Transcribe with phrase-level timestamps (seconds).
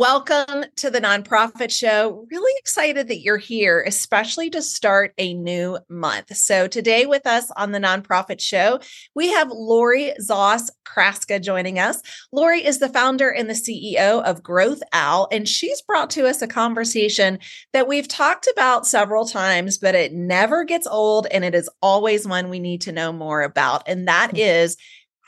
[0.00, 2.26] Welcome to the Nonprofit Show.
[2.30, 6.34] Really excited that you're here, especially to start a new month.
[6.34, 8.80] So, today with us on the Nonprofit Show,
[9.14, 12.00] we have Lori Zoss Kraska joining us.
[12.32, 16.40] Lori is the founder and the CEO of Growth Owl, and she's brought to us
[16.40, 17.38] a conversation
[17.74, 22.26] that we've talked about several times, but it never gets old and it is always
[22.26, 23.82] one we need to know more about.
[23.86, 24.38] And that mm.
[24.38, 24.78] is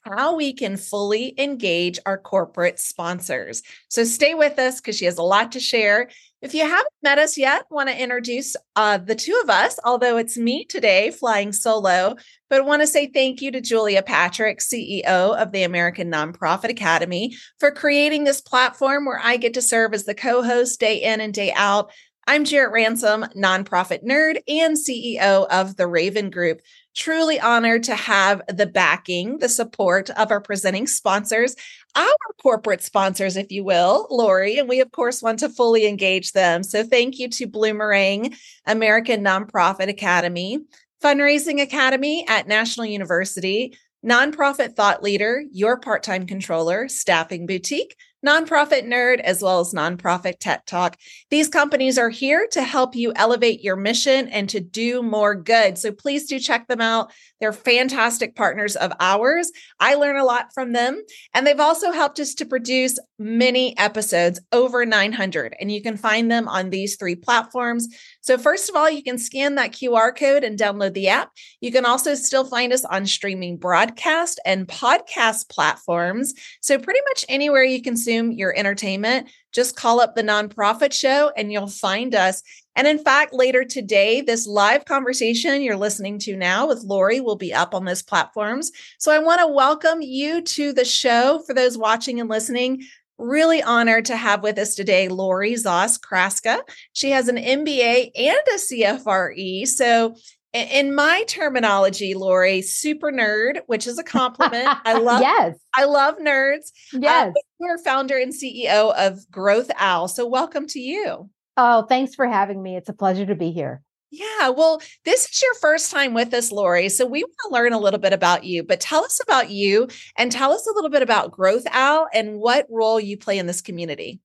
[0.03, 3.63] how we can fully engage our corporate sponsors.
[3.89, 6.09] So stay with us because she has a lot to share.
[6.41, 10.17] If you haven't met us yet, want to introduce uh, the two of us, although
[10.17, 12.17] it's me today flying solo,
[12.51, 17.37] but want to say thank you to Julia Patrick, CEO of the American Nonprofit Academy,
[17.61, 21.21] for creating this platform where I get to serve as the co host day in
[21.21, 21.93] and day out.
[22.25, 26.61] I'm Jarrett Ransom, nonprofit nerd and CEO of the Raven Group,
[26.95, 31.57] truly honored to have the backing, the support of our presenting sponsors,
[31.97, 32.07] our
[32.41, 34.57] corporate sponsors, if you will, Lori.
[34.57, 36.63] And we, of course, want to fully engage them.
[36.63, 40.61] So thank you to Bloomerang, American Nonprofit Academy,
[41.03, 48.87] Fundraising Academy at National University, Nonprofit Thought Leader, Your Part Time Controller, Staffing Boutique, Nonprofit
[48.87, 50.97] Nerd, as well as Nonprofit Tech Talk.
[51.31, 55.77] These companies are here to help you elevate your mission and to do more good.
[55.77, 57.13] So please do check them out.
[57.41, 59.51] They're fantastic partners of ours.
[59.81, 61.03] I learn a lot from them.
[61.35, 65.57] And they've also helped us to produce many episodes, over 900.
[65.59, 67.89] And you can find them on these three platforms.
[68.21, 71.33] So, first of all, you can scan that QR code and download the app.
[71.61, 76.35] You can also still find us on streaming broadcast and podcast platforms.
[76.61, 81.51] So, pretty much anywhere you consume your entertainment, just call up the nonprofit show and
[81.51, 82.43] you'll find us.
[82.77, 87.37] And in fact, later today, this live conversation you're listening to now with Lori will
[87.37, 88.71] be up on those platforms.
[88.99, 92.83] So I want to welcome you to the show for those watching and listening.
[93.19, 96.61] Really honored to have with us today Lori Zoss Kraska.
[96.93, 99.67] She has an MBA and a CFRE.
[99.67, 100.17] So
[100.53, 104.69] in my terminology, Lori, super nerd, which is a compliment.
[104.85, 105.57] I love yes.
[105.75, 106.71] I love nerds.
[106.95, 107.29] Uh, yes.
[107.29, 110.09] Uh, you're founder and CEO of Growth Owl.
[110.09, 111.31] So welcome to you.
[111.57, 112.77] Oh, thanks for having me.
[112.77, 113.83] It's a pleasure to be here.
[114.11, 116.91] Yeah, well, this is your first time with us, Lori.
[116.91, 119.89] So we want to learn a little bit about you, but tell us about you
[120.19, 123.47] and tell us a little bit about Growth Owl and what role you play in
[123.47, 124.21] this community.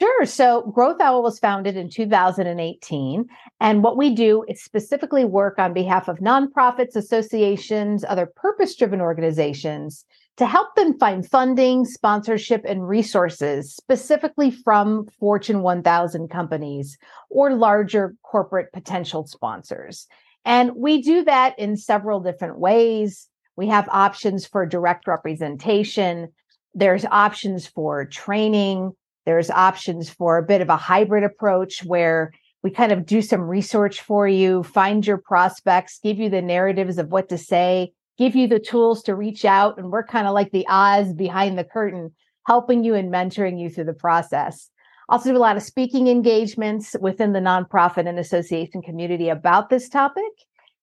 [0.00, 0.24] Sure.
[0.24, 3.26] So Growth Owl was founded in 2018.
[3.60, 9.02] And what we do is specifically work on behalf of nonprofits, associations, other purpose driven
[9.02, 10.06] organizations
[10.38, 16.96] to help them find funding, sponsorship, and resources specifically from Fortune 1000 companies
[17.28, 20.06] or larger corporate potential sponsors.
[20.46, 23.28] And we do that in several different ways.
[23.56, 26.32] We have options for direct representation,
[26.72, 28.92] there's options for training,
[29.26, 32.32] there's options for a bit of a hybrid approach where
[32.62, 36.98] we kind of do some research for you, find your prospects, give you the narratives
[36.98, 39.78] of what to say, give you the tools to reach out.
[39.78, 42.12] And we're kind of like the Oz behind the curtain,
[42.46, 44.70] helping you and mentoring you through the process.
[45.08, 49.88] Also, do a lot of speaking engagements within the nonprofit and association community about this
[49.88, 50.22] topic.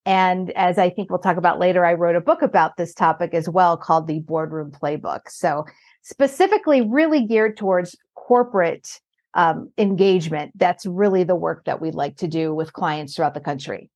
[0.06, 3.34] And as I think we'll talk about later, I wrote a book about this topic
[3.34, 5.30] as well called the Boardroom Playbook.
[5.30, 5.66] So,
[6.02, 7.96] specifically, really geared towards
[8.28, 9.00] corporate
[9.36, 10.52] um, engagement.
[10.56, 13.90] That's really the work that we'd like to do with clients throughout the country.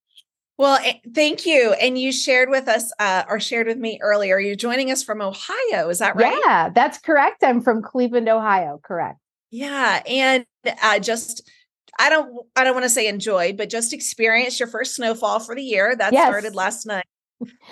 [0.58, 1.74] Well, eh, thank you.
[1.82, 5.22] And you shared with us uh, or shared with me earlier, you're joining us from
[5.22, 5.90] Ohio.
[5.90, 6.38] Is that right?
[6.46, 7.44] Yeah, that's correct.
[7.44, 8.80] I'm from Cleveland, Ohio.
[8.84, 9.18] Correct.
[9.50, 10.02] Yeah.
[10.08, 10.46] And
[10.82, 11.50] uh, just,
[12.00, 15.56] I don't, I don't want to say enjoy, but just experience your first snowfall for
[15.56, 15.96] the year.
[15.96, 16.28] That yes.
[16.28, 17.06] started last night.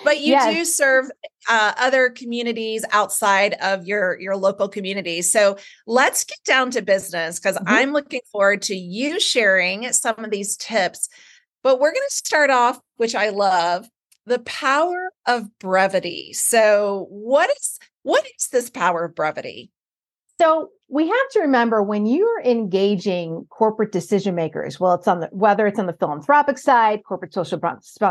[0.04, 0.54] But you yes.
[0.54, 1.10] do serve
[1.48, 5.22] uh, other communities outside of your your local community.
[5.22, 7.68] So let's get down to business because mm-hmm.
[7.68, 11.08] I'm looking forward to you sharing some of these tips
[11.62, 13.88] but we're going to start off, which I love,
[14.26, 16.32] the power of brevity.
[16.32, 19.70] So, what is what is this power of brevity?
[20.40, 25.28] So, we have to remember when you're engaging corporate decision makers, well, it's on the
[25.32, 27.60] whether it's on the philanthropic side, corporate social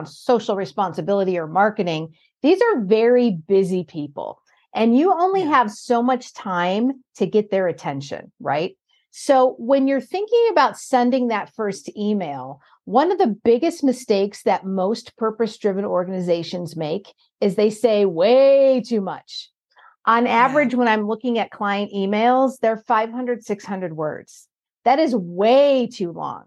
[0.06, 2.14] social responsibility, or marketing.
[2.44, 4.44] These are very busy people,
[4.76, 8.78] and you only have so much time to get their attention, right?
[9.10, 14.68] So, when you're thinking about sending that first email, one of the biggest mistakes that
[14.68, 17.12] most purpose driven organizations make
[17.42, 19.50] is they say way too much.
[20.06, 20.80] On average, yeah.
[20.80, 24.48] when I'm looking at client emails, they're 500, 600 words.
[24.86, 26.46] That is way too long.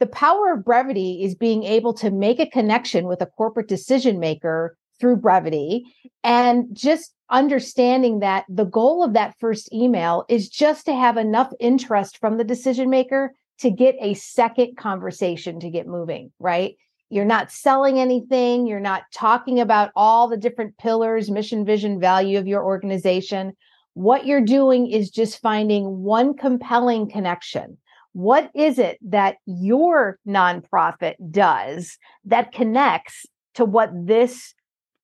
[0.00, 4.18] The power of brevity is being able to make a connection with a corporate decision
[4.18, 5.84] maker through brevity
[6.24, 11.52] and just understanding that the goal of that first email is just to have enough
[11.60, 16.76] interest from the decision maker to get a second conversation to get moving, right?
[17.08, 18.66] You're not selling anything.
[18.66, 23.56] You're not talking about all the different pillars, mission, vision, value of your organization.
[23.94, 27.78] What you're doing is just finding one compelling connection.
[28.12, 34.54] What is it that your nonprofit does that connects to what this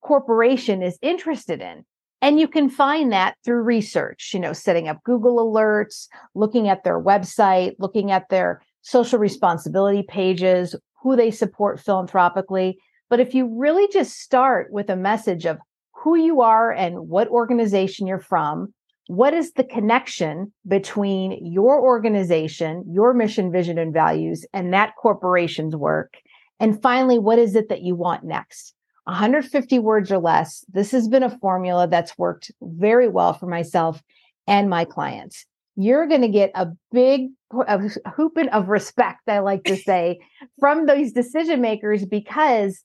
[0.02, 1.84] corporation is interested in?
[2.20, 6.84] And you can find that through research, you know, setting up Google alerts, looking at
[6.84, 12.78] their website, looking at their social responsibility pages, who they support philanthropically.
[13.10, 15.58] But if you really just start with a message of
[15.93, 18.72] who you are and what organization you're from,
[19.08, 25.75] what is the connection between your organization, your mission, vision, and values, and that corporation's
[25.75, 26.14] work?
[26.60, 28.75] And finally, what is it that you want next?
[29.04, 30.64] 150 words or less.
[30.72, 34.00] This has been a formula that's worked very well for myself
[34.46, 35.44] and my clients.
[35.77, 37.31] You're going to get a big
[37.67, 37.81] a
[38.15, 40.21] hooping of respect, I like to say,
[40.59, 42.83] from those decision makers because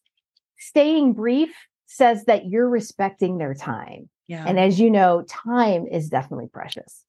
[0.57, 1.53] staying brief
[1.85, 4.09] says that you're respecting their time.
[4.27, 4.43] Yeah.
[4.45, 7.03] And as you know, time is definitely precious.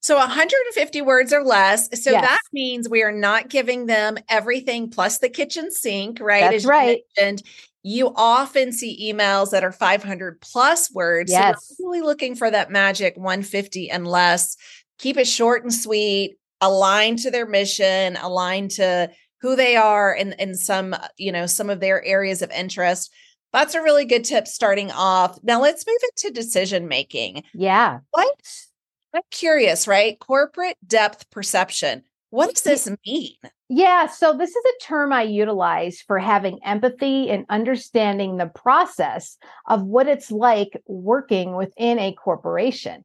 [0.00, 1.88] So 150 words or less.
[2.02, 2.22] So yes.
[2.22, 6.50] that means we are not giving them everything plus the kitchen sink, right?
[6.50, 7.02] That's right.
[7.20, 7.40] And
[7.84, 11.30] you often see emails that are 500 plus words.
[11.30, 11.68] Yes.
[11.68, 14.56] So we're really looking for that magic 150 and less.
[15.02, 19.10] Keep it short and sweet, aligned to their mission, aligned to
[19.40, 23.12] who they are and, and some, uh, you know, some of their areas of interest.
[23.52, 25.38] That's a really good tip starting off.
[25.42, 27.42] Now let's move into decision making.
[27.52, 27.98] Yeah.
[28.12, 28.40] What?
[29.12, 30.18] I'm curious, right?
[30.20, 32.04] Corporate depth perception.
[32.30, 33.34] What does this mean?
[33.68, 39.36] Yeah, so this is a term I utilize for having empathy and understanding the process
[39.66, 43.04] of what it's like working within a corporation.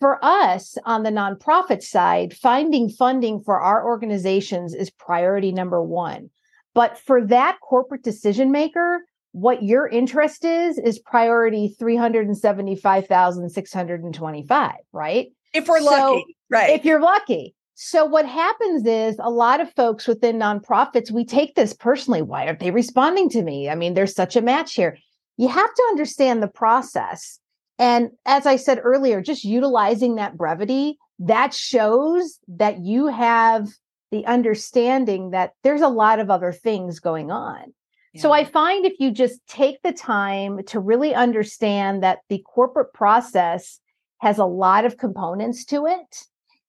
[0.00, 6.30] For us on the nonprofit side, finding funding for our organizations is priority number one.
[6.74, 15.28] But for that corporate decision maker, what your interest is is priority 375,625, right?
[15.54, 16.70] If we're so, lucky, right?
[16.70, 17.54] If you're lucky.
[17.74, 22.22] So what happens is a lot of folks within nonprofits, we take this personally.
[22.22, 23.68] Why aren't they responding to me?
[23.68, 24.96] I mean, there's such a match here.
[25.36, 27.38] You have to understand the process.
[27.78, 33.68] And as I said earlier, just utilizing that brevity, that shows that you have
[34.10, 37.74] the understanding that there's a lot of other things going on.
[38.18, 42.94] So I find if you just take the time to really understand that the corporate
[42.94, 43.78] process
[44.18, 46.22] has a lot of components to it.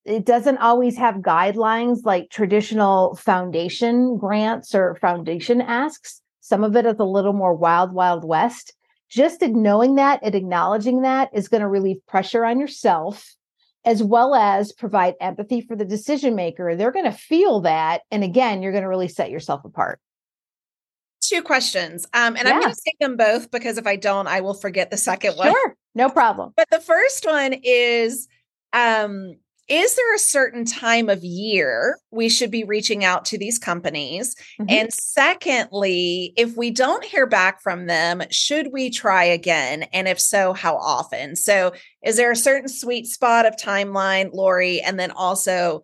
[0.03, 6.21] It doesn't always have guidelines like traditional foundation grants or foundation asks.
[6.41, 8.73] Some of it is a little more wild, wild west.
[9.09, 13.35] Just knowing that and acknowledging that is going to relieve pressure on yourself
[13.85, 16.75] as well as provide empathy for the decision maker.
[16.75, 18.01] They're going to feel that.
[18.11, 19.99] And again, you're going to really set yourself apart
[21.27, 22.05] two questions.
[22.13, 22.53] Um, and yeah.
[22.53, 25.37] I'm going to take them both because if I don't, I will forget the second
[25.37, 25.51] one.
[25.51, 26.53] Sure, no problem.
[26.55, 28.27] But the first one is
[28.73, 29.35] um,
[29.67, 34.35] Is there a certain time of year we should be reaching out to these companies?
[34.59, 34.69] Mm-hmm.
[34.69, 39.83] And secondly, if we don't hear back from them, should we try again?
[39.91, 41.35] And if so, how often?
[41.35, 44.81] So, is there a certain sweet spot of timeline, Lori?
[44.81, 45.83] And then also,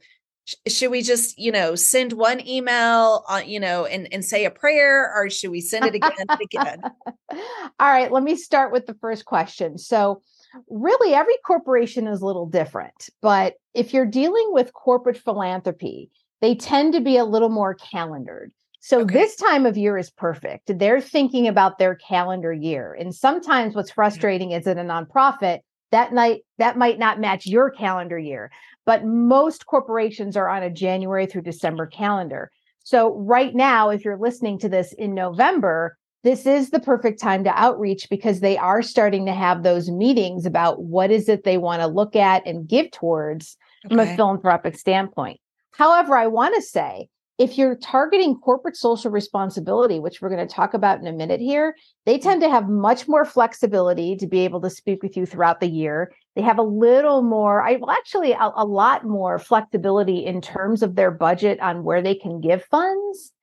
[0.67, 4.51] should we just you know send one email uh, you know and, and say a
[4.51, 6.81] prayer or should we send it again and again
[7.31, 7.39] all
[7.79, 10.21] right let me start with the first question so
[10.69, 16.09] really every corporation is a little different but if you're dealing with corporate philanthropy
[16.41, 19.13] they tend to be a little more calendared so okay.
[19.13, 23.91] this time of year is perfect they're thinking about their calendar year and sometimes what's
[23.91, 25.59] frustrating is in a nonprofit
[25.91, 28.51] that night that might not match your calendar year
[28.85, 32.51] but most corporations are on a January through December calendar.
[32.83, 37.43] So, right now, if you're listening to this in November, this is the perfect time
[37.43, 41.57] to outreach because they are starting to have those meetings about what is it they
[41.57, 43.95] want to look at and give towards okay.
[43.95, 45.39] from a philanthropic standpoint.
[45.71, 50.53] However, I want to say if you're targeting corporate social responsibility, which we're going to
[50.53, 51.75] talk about in a minute here,
[52.05, 52.21] they mm.
[52.21, 55.67] tend to have much more flexibility to be able to speak with you throughout the
[55.67, 56.13] year.
[56.35, 60.83] They have a little more, I well, actually a, a lot more flexibility in terms
[60.83, 63.33] of their budget on where they can give funds.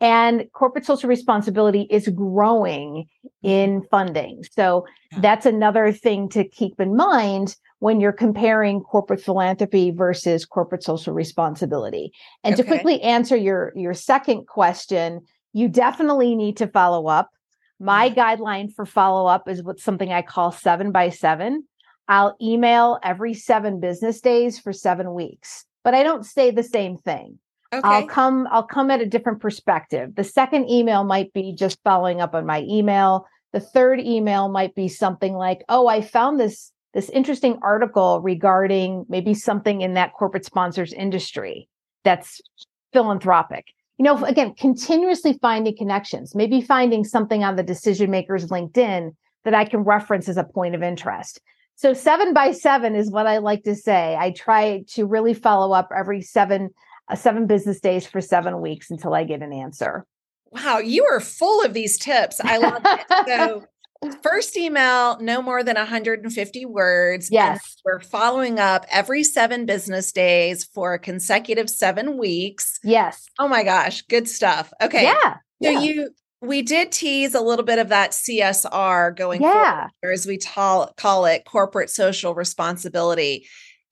[0.00, 3.48] And corporate social responsibility is growing mm-hmm.
[3.48, 4.44] in funding.
[4.52, 4.86] So
[5.18, 11.14] that's another thing to keep in mind when you're comparing corporate philanthropy versus corporate social
[11.14, 12.12] responsibility.
[12.44, 12.62] And okay.
[12.62, 15.22] to quickly answer your your second question,
[15.52, 17.30] you definitely need to follow up.
[17.78, 18.18] My mm-hmm.
[18.18, 21.64] guideline for follow up is what something I call seven by seven.
[22.08, 26.96] I'll email every seven business days for seven weeks, but I don't say the same
[26.98, 27.38] thing.
[27.72, 27.80] Okay.
[27.82, 30.14] I'll come I'll come at a different perspective.
[30.14, 33.26] The second email might be just following up on my email.
[33.52, 39.04] The third email might be something like, "Oh, I found this this interesting article regarding
[39.08, 41.68] maybe something in that corporate sponsors industry
[42.04, 42.40] that's
[42.92, 43.66] philanthropic."
[43.98, 49.54] You know, again, continuously finding connections, maybe finding something on the decision makers LinkedIn that
[49.54, 51.40] I can reference as a point of interest.
[51.76, 54.16] So seven by seven is what I like to say.
[54.18, 56.70] I try to really follow up every seven
[57.08, 60.06] uh, seven business days for seven weeks until I get an answer.
[60.50, 62.40] Wow, you are full of these tips.
[62.42, 63.26] I love it.
[63.26, 63.64] So
[64.22, 67.28] first email, no more than 150 words.
[67.30, 67.76] Yes.
[67.84, 72.78] we're following up every seven business days for a consecutive seven weeks.
[72.82, 73.26] Yes.
[73.38, 74.72] Oh my gosh, good stuff.
[74.80, 75.04] Okay.
[75.04, 75.36] Yeah.
[75.62, 75.80] So yeah.
[75.80, 76.10] you
[76.42, 79.88] we did tease a little bit of that CSR going yeah.
[80.00, 83.46] forward, as we ta- call it, corporate social responsibility.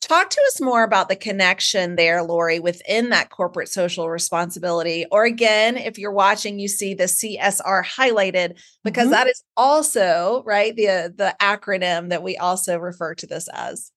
[0.06, 5.06] Talk to us more about the connection there, Lori, within that corporate social responsibility.
[5.10, 9.12] Or again, if you're watching, you see the CSR highlighted because mm-hmm.
[9.12, 13.92] that is also right the the acronym that we also refer to this as.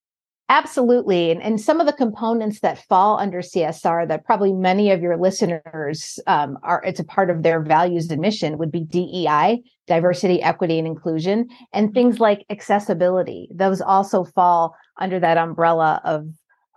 [0.49, 1.29] Absolutely.
[1.29, 5.17] And, and some of the components that fall under CSR that probably many of your
[5.17, 10.41] listeners um, are, it's a part of their values and mission would be DEI, diversity,
[10.41, 13.49] equity, and inclusion, and things like accessibility.
[13.53, 16.27] Those also fall under that umbrella of,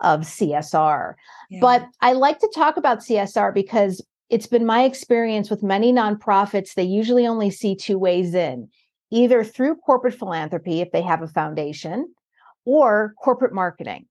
[0.01, 1.13] of CSR.
[1.49, 1.59] Yeah.
[1.61, 6.73] But I like to talk about CSR because it's been my experience with many nonprofits,
[6.73, 8.69] they usually only see two ways in
[9.13, 12.07] either through corporate philanthropy if they have a foundation
[12.65, 14.05] or corporate marketing.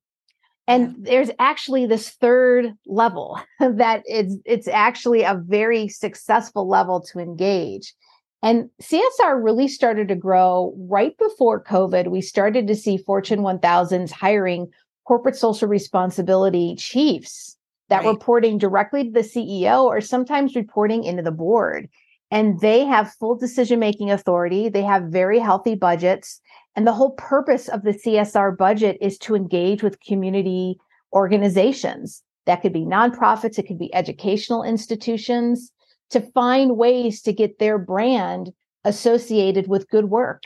[0.66, 7.18] And there's actually this third level that it's it's actually a very successful level to
[7.18, 7.94] engage.
[8.42, 12.08] And CSR really started to grow right before COVID.
[12.08, 14.68] We started to see Fortune 1000s hiring
[15.06, 17.56] corporate social responsibility chiefs
[17.88, 18.10] that right.
[18.10, 21.88] reporting directly to the CEO or sometimes reporting into the board.
[22.30, 24.68] And they have full decision making authority.
[24.68, 26.40] They have very healthy budgets
[26.76, 30.78] and the whole purpose of the CSR budget is to engage with community
[31.12, 32.22] organizations.
[32.46, 35.72] That could be nonprofits, it could be educational institutions
[36.10, 38.52] to find ways to get their brand
[38.84, 40.42] associated with good work.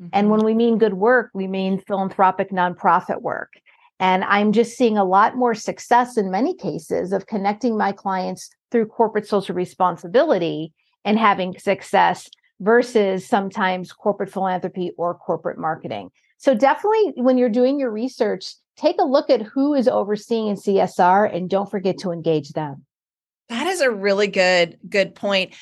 [0.00, 0.08] Mm-hmm.
[0.12, 3.52] And when we mean good work, we mean philanthropic nonprofit work.
[3.98, 8.50] And I'm just seeing a lot more success in many cases of connecting my clients
[8.70, 12.28] through corporate social responsibility and having success
[12.60, 16.10] versus sometimes corporate philanthropy or corporate marketing.
[16.38, 20.56] So definitely when you're doing your research, take a look at who is overseeing in
[20.56, 22.84] CSR and don't forget to engage them.
[23.48, 25.54] That is a really good good point.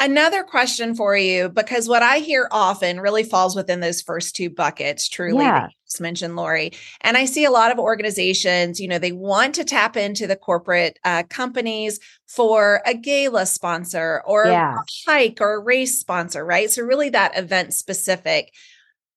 [0.00, 4.50] Another question for you, because what I hear often really falls within those first two
[4.50, 5.68] buckets, truly, yeah.
[6.00, 6.72] Mentioned, Lori.
[7.00, 10.36] And I see a lot of organizations, you know, they want to tap into the
[10.36, 14.76] corporate uh, companies for a gala sponsor or yeah.
[14.76, 16.70] a hike or a race sponsor, right?
[16.70, 18.52] So, really, that event specific.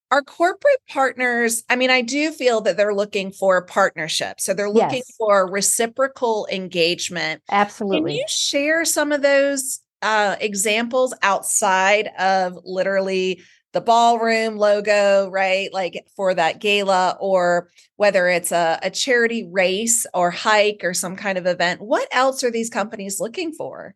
[0.10, 4.40] Our corporate partners, I mean, I do feel that they're looking for partnership.
[4.40, 5.16] So they're looking yes.
[5.18, 7.42] for reciprocal engagement.
[7.52, 8.12] Absolutely.
[8.12, 13.42] Can you share some of those uh, examples outside of literally
[13.78, 15.72] the ballroom logo, right?
[15.72, 21.16] Like for that gala, or whether it's a, a charity race or hike or some
[21.16, 21.82] kind of event.
[21.82, 23.94] What else are these companies looking for?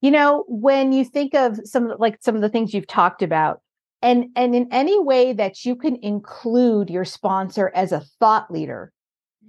[0.00, 3.62] You know, when you think of some like some of the things you've talked about,
[4.00, 8.92] and and in any way that you can include your sponsor as a thought leader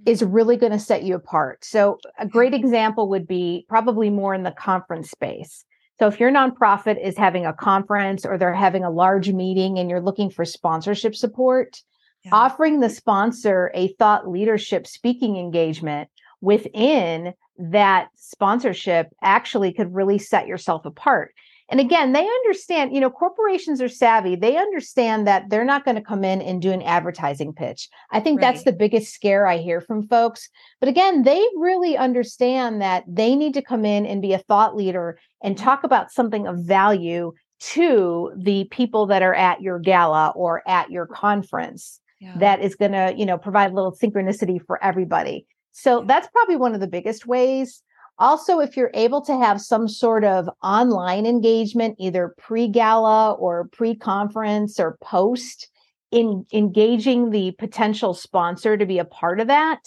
[0.06, 0.32] is mm-hmm.
[0.32, 1.64] really going to set you apart.
[1.64, 2.64] So a great mm-hmm.
[2.64, 5.64] example would be probably more in the conference space.
[6.02, 9.88] So if your nonprofit is having a conference or they're having a large meeting and
[9.88, 11.80] you're looking for sponsorship support,
[12.24, 12.32] yeah.
[12.34, 20.48] offering the sponsor a thought leadership speaking engagement within that sponsorship actually could really set
[20.48, 21.34] yourself apart.
[21.70, 24.36] And again, they understand, you know, corporations are savvy.
[24.36, 27.88] They understand that they're not going to come in and do an advertising pitch.
[28.10, 28.52] I think right.
[28.52, 30.48] that's the biggest scare I hear from folks.
[30.80, 34.76] But again, they really understand that they need to come in and be a thought
[34.76, 40.32] leader and talk about something of value to the people that are at your gala
[40.34, 42.36] or at your conference yeah.
[42.38, 45.46] that is going to, you know, provide a little synchronicity for everybody.
[45.70, 47.82] So that's probably one of the biggest ways.
[48.18, 53.68] Also, if you're able to have some sort of online engagement, either pre gala or
[53.72, 55.68] pre conference or post,
[56.10, 59.80] in engaging the potential sponsor to be a part of that,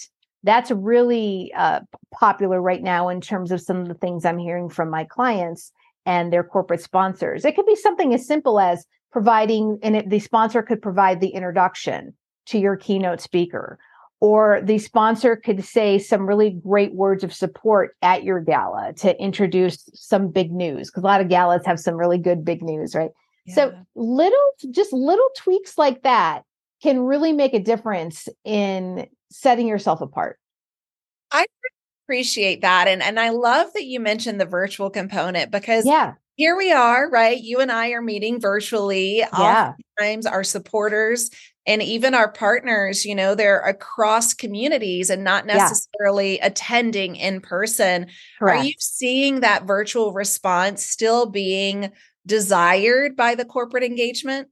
[0.44, 1.80] that's really uh,
[2.12, 5.72] popular right now in terms of some of the things I'm hearing from my clients.
[6.06, 7.46] and their corporate sponsors.
[7.46, 11.30] It could be something as simple as providing, and it, the sponsor could provide the
[11.30, 12.14] introduction
[12.48, 13.80] to your keynote speaker,
[14.26, 19.16] or the sponsor could say some really great words of support at your gala to
[19.22, 22.96] introduce some big news, because a lot of galas have some really good big news,
[22.96, 23.12] right?
[23.46, 23.54] Yeah.
[23.54, 26.42] So little, just little tweaks like that
[26.82, 30.40] can really make a difference in setting yourself apart.
[31.32, 31.46] I
[32.04, 32.88] appreciate that.
[32.88, 36.14] And and I love that you mentioned the virtual component because yeah.
[36.36, 37.40] here we are, right?
[37.40, 39.18] You and I are meeting virtually.
[39.18, 39.74] Yeah.
[40.00, 41.30] Oftentimes our supporters
[41.68, 46.48] and even our partners, you know, they're across communities and not necessarily yeah.
[46.48, 48.08] attending in person.
[48.40, 48.60] Correct.
[48.60, 51.92] Are you seeing that virtual response still being
[52.26, 54.50] desired by the corporate engagement?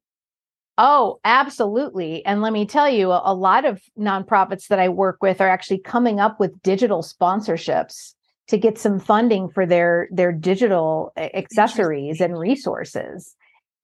[0.78, 2.26] Oh, absolutely.
[2.26, 5.50] And let me tell you, a, a, lot of nonprofits that I work with are
[5.50, 8.14] actually coming up with digital sponsorships
[8.48, 13.36] to get some funding for their their digital eh, accessories and resources.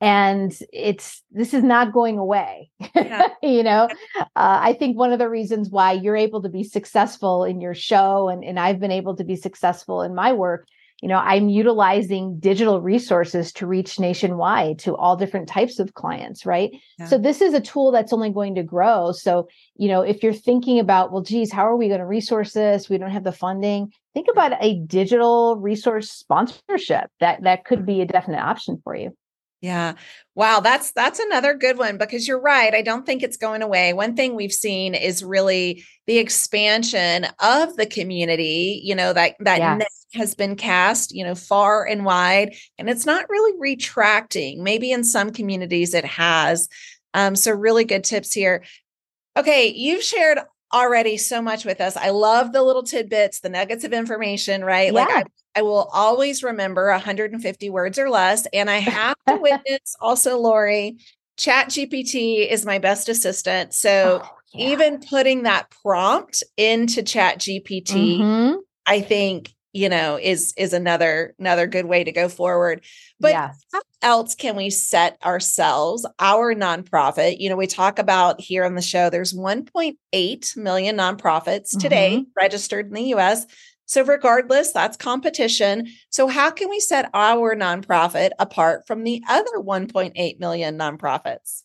[0.01, 2.71] And it's this is not going away.
[2.95, 3.27] Yeah.
[3.43, 7.43] you know, uh, I think one of the reasons why you're able to be successful
[7.43, 10.67] in your show and, and I've been able to be successful in my work
[11.01, 16.45] you know i'm utilizing digital resources to reach nationwide to all different types of clients
[16.45, 16.71] right?
[16.97, 17.05] Yeah.
[17.05, 19.11] so this is a tool that's only going to grow.
[19.11, 22.53] So you know if you're thinking about well geez how are we going to resource
[22.53, 22.89] this?
[22.89, 23.91] We don't have the funding.
[24.13, 29.15] Think about a digital resource sponsorship that that could be a definite option for you
[29.61, 29.95] yeah.
[30.35, 32.73] Wow, that's that's another good one because you're right.
[32.73, 33.91] I don't think it's going away.
[33.91, 39.59] One thing we've seen is really the expansion of the community, you know, that that
[39.59, 39.79] yes.
[39.79, 44.63] net has been cast, you know, far and wide and it's not really retracting.
[44.63, 46.69] Maybe in some communities it has.
[47.13, 48.63] Um so really good tips here.
[49.35, 50.39] Okay, you've shared
[50.73, 51.97] already so much with us.
[51.97, 54.93] I love the little tidbits, the nuggets of information, right?
[54.93, 55.05] Yeah.
[55.05, 55.23] Like I,
[55.59, 58.45] I will always remember 150 words or less.
[58.53, 60.97] And I have to witness also, Lori,
[61.37, 63.73] Chat GPT is my best assistant.
[63.73, 64.69] So oh, yeah.
[64.69, 68.57] even putting that prompt into Chat GPT, mm-hmm.
[68.85, 72.83] I think you know is is another another good way to go forward.
[73.19, 73.65] But yes.
[73.71, 77.39] how else can we set ourselves our nonprofit?
[77.39, 82.29] You know we talk about here on the show there's 1.8 million nonprofits today mm-hmm.
[82.35, 83.45] registered in the US
[83.85, 85.87] so regardless that's competition.
[86.09, 91.63] So how can we set our nonprofit apart from the other 1.8 million nonprofits?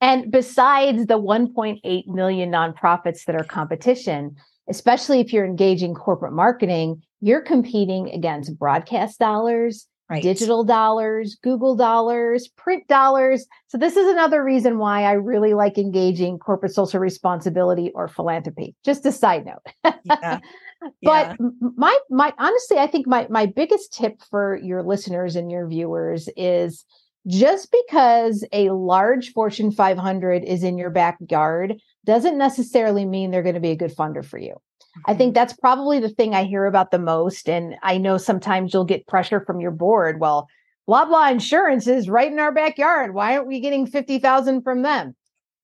[0.00, 4.36] And besides the 1.8 million nonprofits that are competition
[4.68, 10.22] especially if you're engaging corporate marketing you're competing against broadcast dollars, right.
[10.22, 13.46] digital dollars, Google dollars, print dollars.
[13.68, 18.74] So this is another reason why I really like engaging corporate social responsibility or philanthropy.
[18.84, 19.94] Just a side note.
[20.04, 20.40] Yeah.
[21.02, 21.48] but yeah.
[21.78, 26.28] my my honestly, I think my my biggest tip for your listeners and your viewers
[26.36, 26.84] is
[27.26, 33.54] just because a large Fortune 500 is in your backyard doesn't necessarily mean they're going
[33.54, 34.56] to be a good funder for you.
[35.06, 35.34] I think mm-hmm.
[35.34, 37.48] that's probably the thing I hear about the most.
[37.48, 40.20] And I know sometimes you'll get pressure from your board.
[40.20, 40.48] Well,
[40.86, 43.14] blah, blah insurance is right in our backyard.
[43.14, 45.14] Why aren't we getting 50,000 from them?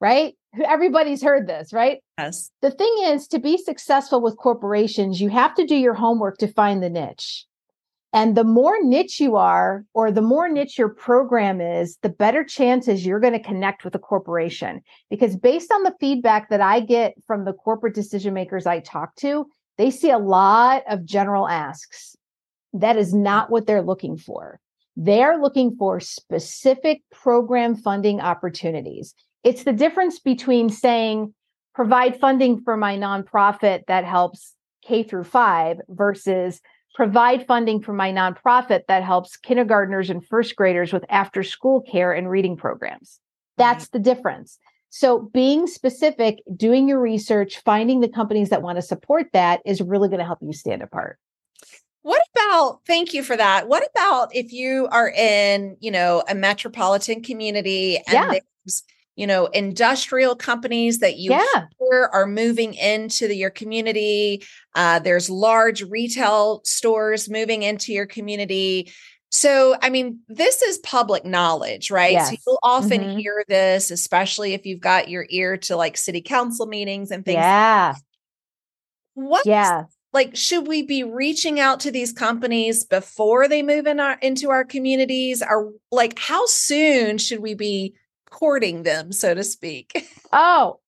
[0.00, 0.34] Right?
[0.64, 1.98] Everybody's heard this, right?
[2.18, 2.50] Yes.
[2.60, 6.48] The thing is to be successful with corporations, you have to do your homework to
[6.48, 7.46] find the niche.
[8.12, 12.42] And the more niche you are, or the more niche your program is, the better
[12.42, 14.82] chances you're going to connect with a corporation.
[15.08, 19.14] Because based on the feedback that I get from the corporate decision makers I talk
[19.16, 19.46] to,
[19.78, 22.16] they see a lot of general asks.
[22.72, 24.58] That is not what they're looking for.
[24.96, 29.14] They're looking for specific program funding opportunities.
[29.44, 31.32] It's the difference between saying,
[31.74, 36.60] provide funding for my nonprofit that helps K through five versus
[36.94, 42.12] provide funding for my nonprofit that helps kindergartners and first graders with after school care
[42.12, 43.20] and reading programs.
[43.56, 44.58] That's the difference.
[44.92, 49.80] So, being specific, doing your research, finding the companies that want to support that is
[49.80, 51.18] really going to help you stand apart.
[52.02, 53.68] What about, thank you for that.
[53.68, 58.30] What about if you are in, you know, a metropolitan community and yeah.
[58.30, 58.82] there's
[59.20, 61.66] you know industrial companies that you yeah.
[62.14, 64.42] are moving into the, your community.
[64.74, 68.90] Uh, there's large retail stores moving into your community.
[69.32, 72.12] So i mean this is public knowledge right?
[72.12, 72.30] Yes.
[72.30, 73.18] so you'll often mm-hmm.
[73.18, 77.36] hear this especially if you've got your ear to like city council meetings and things
[77.36, 77.94] yeah.
[79.14, 79.84] what yeah.
[80.12, 84.50] like should we be reaching out to these companies before they move in our into
[84.50, 85.44] our communities?
[85.48, 87.94] Or like how soon should we be
[88.30, 90.06] courting them, so to speak?
[90.32, 90.78] Oh,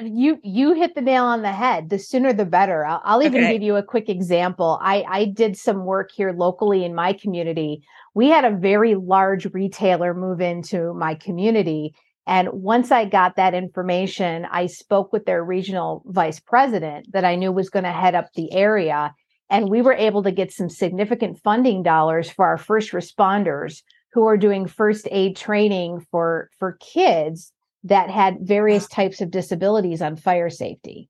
[0.00, 3.42] you you hit the nail on the head the sooner the better i'll, I'll even
[3.42, 3.54] okay.
[3.54, 7.82] give you a quick example i i did some work here locally in my community
[8.14, 11.94] we had a very large retailer move into my community
[12.26, 17.34] and once i got that information i spoke with their regional vice president that i
[17.34, 19.12] knew was going to head up the area
[19.50, 24.26] and we were able to get some significant funding dollars for our first responders who
[24.26, 27.52] are doing first aid training for for kids
[27.84, 31.08] that had various types of disabilities on fire safety.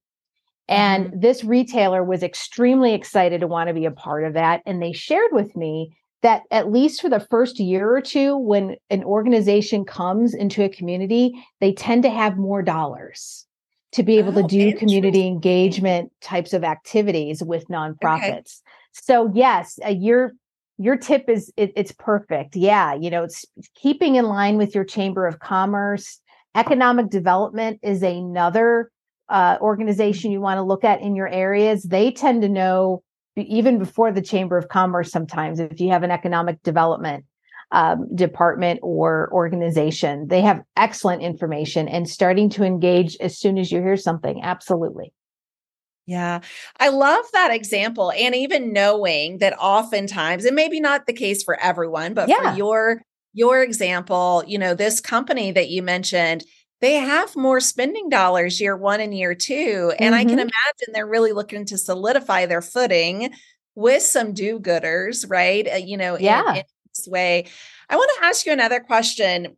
[0.68, 1.20] And mm-hmm.
[1.20, 4.62] this retailer was extremely excited to want to be a part of that.
[4.66, 8.76] And they shared with me that at least for the first year or two, when
[8.88, 13.46] an organization comes into a community, they tend to have more dollars
[13.92, 18.60] to be able oh, to do community engagement types of activities with nonprofits.
[18.60, 18.70] Okay.
[18.92, 20.34] So yes, a year
[20.80, 22.56] your tip is it, it's perfect.
[22.56, 26.20] Yeah, you know, it's keeping in line with your chamber of commerce,
[26.54, 28.90] Economic development is another
[29.28, 31.84] uh, organization you want to look at in your areas.
[31.84, 33.04] They tend to know
[33.36, 37.24] even before the Chamber of Commerce sometimes if you have an economic development
[37.70, 40.26] um, department or organization.
[40.26, 44.42] They have excellent information and starting to engage as soon as you hear something.
[44.42, 45.12] Absolutely.
[46.10, 46.40] Yeah,
[46.80, 48.10] I love that example.
[48.10, 52.50] And even knowing that oftentimes, and maybe not the case for everyone, but yeah.
[52.50, 56.42] for your your example, you know, this company that you mentioned,
[56.80, 59.92] they have more spending dollars year one and year two.
[60.00, 60.20] And mm-hmm.
[60.20, 60.38] I can mm-hmm.
[60.40, 63.32] imagine they're really looking to solidify their footing
[63.76, 65.68] with some do gooders, right?
[65.72, 66.50] Uh, you know, yeah.
[66.50, 66.62] In, in
[66.96, 67.46] this way.
[67.88, 69.56] I want to ask you another question.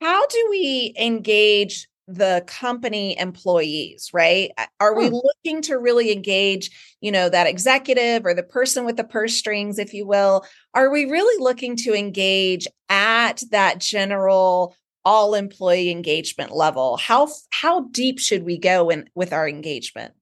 [0.00, 4.50] How do we engage the company employees, right?
[4.80, 5.16] Are we hmm.
[5.16, 6.70] looking to really engage,
[7.02, 10.44] you know, that executive or the person with the purse strings, if you will?
[10.74, 16.96] Are we really looking to engage at that general all employee engagement level?
[16.96, 20.14] How how deep should we go in with our engagement?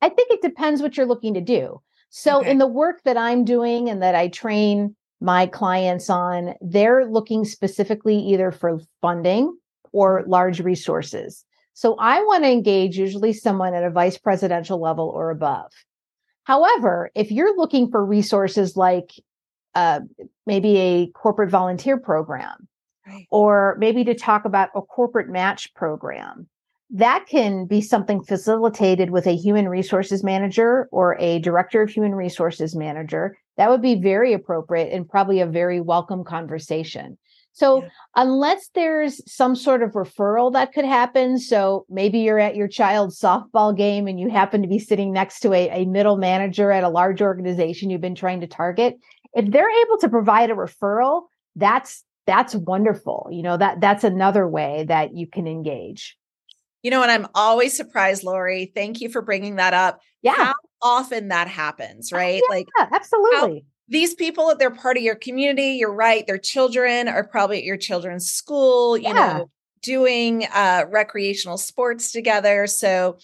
[0.00, 1.80] I think it depends what you're looking to do.
[2.10, 2.50] So okay.
[2.50, 7.44] in the work that I'm doing and that I train my clients on, they're looking
[7.44, 9.56] specifically either for funding
[9.94, 11.44] or large resources.
[11.72, 15.70] So I want to engage usually someone at a vice presidential level or above.
[16.42, 19.12] However, if you're looking for resources like
[19.74, 20.00] uh,
[20.46, 22.68] maybe a corporate volunteer program,
[23.06, 23.26] right.
[23.30, 26.48] or maybe to talk about a corporate match program,
[26.90, 32.14] that can be something facilitated with a human resources manager or a director of human
[32.14, 33.36] resources manager.
[33.56, 37.16] That would be very appropriate and probably a very welcome conversation.
[37.54, 37.88] So yeah.
[38.16, 43.18] unless there's some sort of referral that could happen, so maybe you're at your child's
[43.18, 46.82] softball game and you happen to be sitting next to a, a middle manager at
[46.82, 48.96] a large organization you've been trying to target,
[49.34, 53.28] if they're able to provide a referral, that's that's wonderful.
[53.30, 56.16] You know, that that's another way that you can engage.
[56.82, 58.72] You know, and I'm always surprised, Lori.
[58.74, 60.00] Thank you for bringing that up.
[60.22, 60.34] Yeah.
[60.34, 62.42] How often that happens, oh, right?
[62.48, 67.24] Yeah, like, absolutely these people they're part of your community you're right their children are
[67.24, 69.12] probably at your children's school you yeah.
[69.12, 69.50] know
[69.82, 73.18] doing uh, recreational sports together so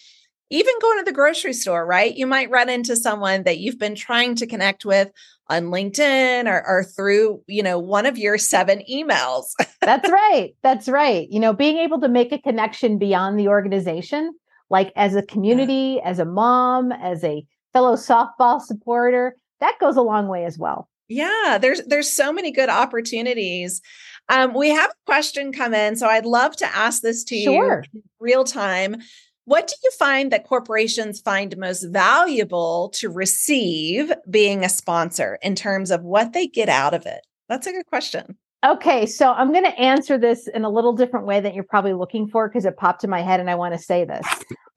[0.51, 3.95] even going to the grocery store right you might run into someone that you've been
[3.95, 5.11] trying to connect with
[5.49, 9.47] on linkedin or, or through you know one of your seven emails
[9.81, 14.35] that's right that's right you know being able to make a connection beyond the organization
[14.69, 16.11] like as a community yeah.
[16.11, 20.89] as a mom as a fellow softball supporter that goes a long way as well.
[21.09, 23.83] Yeah, there's there's so many good opportunities.
[24.29, 27.85] Um, we have a question come in, so I'd love to ask this to sure.
[27.93, 28.97] you real time.
[29.45, 35.57] What do you find that corporations find most valuable to receive being a sponsor in
[35.57, 37.27] terms of what they get out of it?
[37.49, 38.37] That's a good question.
[38.65, 41.95] Okay, so I'm going to answer this in a little different way than you're probably
[41.95, 44.27] looking for because it popped in my head and I want to say this.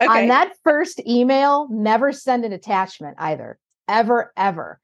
[0.02, 0.24] Okay.
[0.24, 4.80] On that first email, never send an attachment either ever, ever.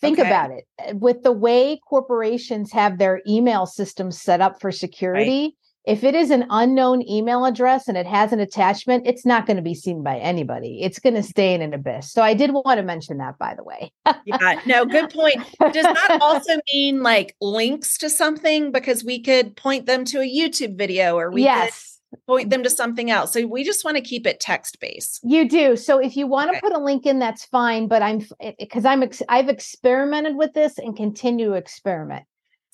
[0.00, 0.28] Think okay.
[0.28, 0.66] about it.
[0.80, 5.52] Eh, with the way corporations have their email systems set up for security, right.
[5.84, 9.58] if it is an unknown email address and it has an attachment, it's not going
[9.58, 10.82] to be seen by anybody.
[10.82, 12.10] It's going to stay in an abyss.
[12.10, 13.92] So I did want to mention that, by the way.
[14.24, 15.36] yeah, no, good point.
[15.60, 18.72] Does that also mean like links to something?
[18.72, 21.66] Because we could point them to a YouTube video or we yes.
[21.66, 21.91] could
[22.26, 23.32] point them to something else.
[23.32, 25.20] So we just want to keep it text based.
[25.22, 25.76] You do.
[25.76, 26.60] So if you want okay.
[26.60, 27.88] to put a link in, that's fine.
[27.88, 28.22] But I'm
[28.58, 32.24] because I'm ex- I've experimented with this and continue to experiment.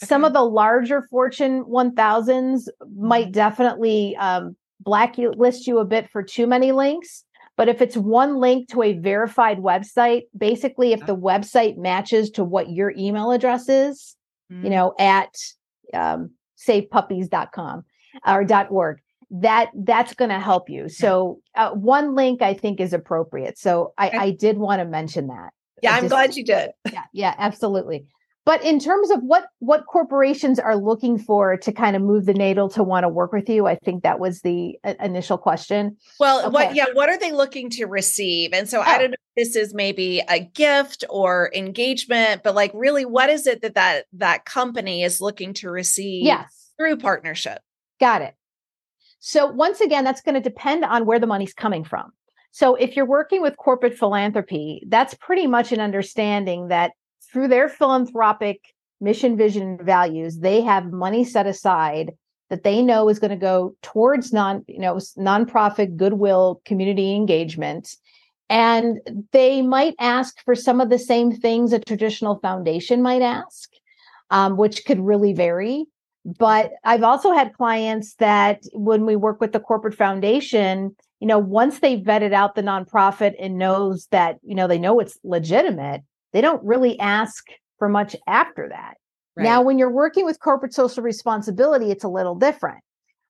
[0.00, 0.08] Okay.
[0.08, 3.32] Some of the larger Fortune 1000s might mm-hmm.
[3.32, 7.24] definitely um, blacklist you a bit for too many links.
[7.56, 12.44] But if it's one link to a verified website, basically, if the website matches to
[12.44, 14.14] what your email address is,
[14.50, 14.64] mm-hmm.
[14.64, 15.34] you know, at
[15.92, 17.84] um, savepuppies.com
[18.24, 20.88] or .org, that that's going to help you.
[20.88, 23.58] So uh, one link I think is appropriate.
[23.58, 25.50] So I, I did want to mention that.
[25.82, 26.70] Yeah, I'm just, glad you did.
[26.92, 28.06] Yeah, yeah, absolutely.
[28.48, 32.32] But in terms of what what corporations are looking for to kind of move the
[32.32, 35.98] needle to want to work with you, I think that was the uh, initial question.
[36.18, 36.48] Well, okay.
[36.48, 38.54] what yeah, what are they looking to receive?
[38.54, 38.84] And so oh.
[38.84, 43.28] I don't know if this is maybe a gift or engagement, but like really what
[43.28, 46.70] is it that that that company is looking to receive yes.
[46.78, 47.60] through partnership?
[48.00, 48.34] Got it.
[49.20, 52.12] So once again, that's going to depend on where the money's coming from.
[52.50, 56.92] So if you're working with corporate philanthropy, that's pretty much an understanding that
[57.30, 58.60] through their philanthropic
[59.00, 62.12] mission, vision, and values, they have money set aside
[62.50, 67.96] that they know is going to go towards non, you know, nonprofit goodwill community engagement.
[68.48, 68.98] And
[69.32, 73.70] they might ask for some of the same things a traditional foundation might ask,
[74.30, 75.84] um, which could really vary.
[76.36, 81.38] But I've also had clients that when we work with the corporate foundation, you know,
[81.38, 86.02] once they've vetted out the nonprofit and knows that, you know, they know it's legitimate,
[86.32, 87.46] they don't really ask
[87.78, 88.94] for much after that.
[89.36, 89.44] Right.
[89.44, 92.82] Now, when you're working with corporate social responsibility, it's a little different.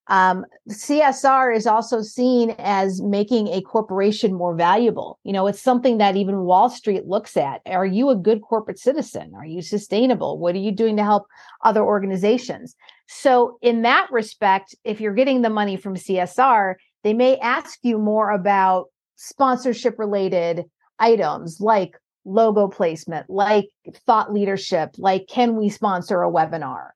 [0.09, 5.19] Um, CSR is also seen as making a corporation more valuable.
[5.23, 7.61] You know, it's something that even Wall Street looks at.
[7.67, 9.33] Are you a good corporate citizen?
[9.37, 10.39] Are you sustainable?
[10.39, 11.27] What are you doing to help
[11.63, 12.75] other organizations?
[13.07, 17.99] So, in that respect, if you're getting the money from CSR, they may ask you
[17.99, 20.65] more about sponsorship related
[20.99, 23.69] items like logo placement, like
[24.07, 26.91] thought leadership, like can we sponsor a webinar?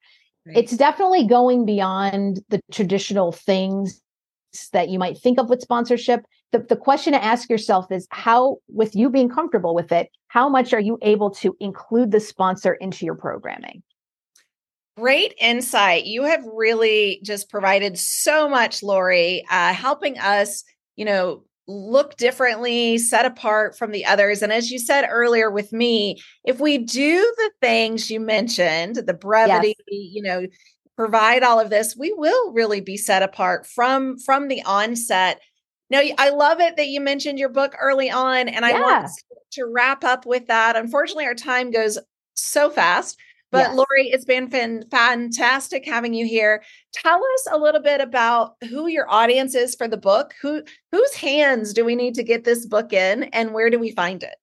[0.46, 0.56] Right.
[0.56, 4.00] It's definitely going beyond the traditional things
[4.72, 6.24] that you might think of with sponsorship.
[6.50, 10.48] The, the question to ask yourself is how, with you being comfortable with it, how
[10.48, 13.82] much are you able to include the sponsor into your programming?
[14.98, 16.04] Great insight.
[16.04, 20.64] You have really just provided so much, Lori, uh, helping us,
[20.96, 24.42] you know, look differently, set apart from the others.
[24.42, 29.14] And as you said earlier with me, if we do the things you mentioned, the
[29.14, 30.12] brevity, yes.
[30.12, 30.46] you know,
[30.96, 35.40] provide all of this, we will really be set apart from from the onset.
[35.90, 39.10] Now, I love it that you mentioned your book early on, and I want
[39.52, 40.74] to wrap up with that.
[40.74, 41.98] Unfortunately, our time goes
[42.34, 43.18] so fast.
[43.52, 43.76] But yes.
[43.76, 46.64] Lori, it's been fantastic having you here.
[46.94, 50.34] Tell us a little bit about who your audience is for the book.
[50.40, 53.92] Who whose hands do we need to get this book in and where do we
[53.92, 54.36] find it?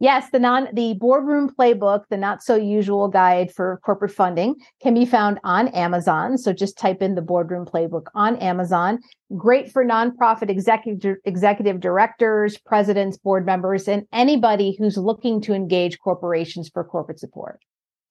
[0.00, 4.94] Yes, the non the boardroom playbook, the not so usual guide for corporate funding can
[4.94, 6.38] be found on Amazon.
[6.38, 9.00] So just type in the boardroom playbook on Amazon.
[9.36, 15.98] Great for nonprofit executive executive directors, presidents, board members, and anybody who's looking to engage
[15.98, 17.58] corporations for corporate support.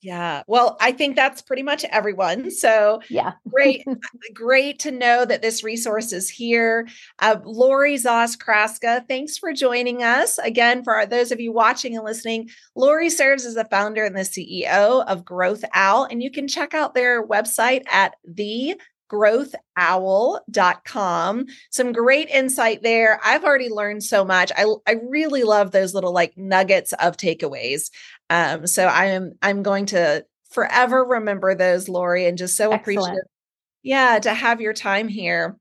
[0.01, 0.43] Yeah.
[0.47, 2.51] Well, I think that's pretty much everyone.
[2.51, 3.33] So, yeah.
[3.49, 3.83] great,
[4.33, 6.87] great to know that this resource is here.
[7.19, 10.37] Uh, Lori Zoss Kraska, thanks for joining us.
[10.37, 14.21] Again, for those of you watching and listening, Lori serves as the founder and the
[14.21, 18.79] CEO of Growth Owl, and you can check out their website at the
[19.09, 21.45] growthowl.com.
[21.71, 23.19] Some great insight there.
[23.23, 24.51] I've already learned so much.
[24.55, 27.89] I, I really love those little like nuggets of takeaways.
[28.29, 32.81] Um, so I am I'm going to forever remember those, Lori, and just so Excellent.
[32.81, 33.27] appreciative.
[33.83, 35.57] Yeah, to have your time here.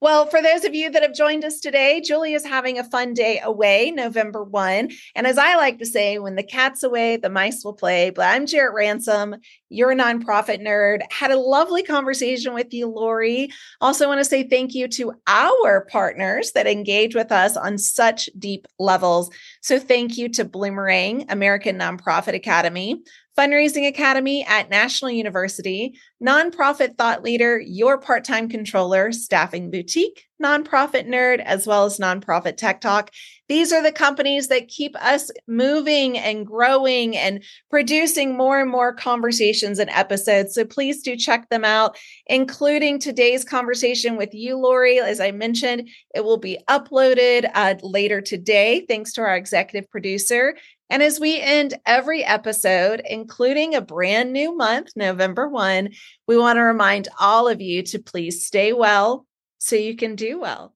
[0.00, 3.14] Well, for those of you that have joined us today, Julie is having a fun
[3.14, 4.90] day away, November 1.
[5.14, 8.10] And as I like to say, when the cat's away, the mice will play.
[8.10, 9.36] But I'm Jarrett Ransom.
[9.68, 11.00] You're a nonprofit nerd.
[11.10, 13.50] Had a lovely conversation with you, Lori.
[13.80, 18.28] Also, want to say thank you to our partners that engage with us on such
[18.38, 19.30] deep levels.
[19.62, 23.02] So, thank you to Bloomerang, American Nonprofit Academy,
[23.36, 31.08] Fundraising Academy at National University, Nonprofit Thought Leader, Your Part Time Controller, Staffing Boutique, Nonprofit
[31.08, 33.10] Nerd, as well as Nonprofit Tech Talk.
[33.48, 38.94] These are the companies that keep us moving and growing and producing more and more
[38.94, 40.54] conversations and episodes.
[40.54, 44.98] So please do check them out, including today's conversation with you, Lori.
[44.98, 50.56] As I mentioned, it will be uploaded uh, later today, thanks to our executive producer.
[50.90, 55.90] And as we end every episode, including a brand new month, November 1,
[56.28, 59.26] we want to remind all of you to please stay well
[59.58, 60.74] so you can do well.